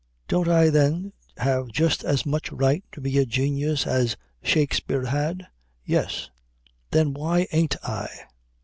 "Don't 0.27 0.47
I 0.47 0.71
then 0.71 1.13
have 1.37 1.67
just 1.67 2.03
as 2.03 2.25
much 2.25 2.51
right 2.51 2.83
to 2.91 2.99
be 2.99 3.19
a 3.19 3.25
genius 3.27 3.85
as 3.85 4.17
Shakespeare 4.41 5.05
had?" 5.05 5.45
"Yes." 5.85 6.31
"Then 6.89 7.13
why 7.13 7.45
ain't 7.51 7.75
I?" 7.83 8.09